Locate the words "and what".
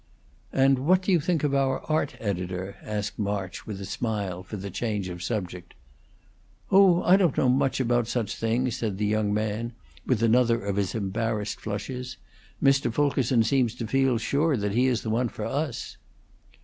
0.51-1.03